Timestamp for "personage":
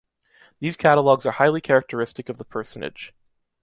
2.43-3.13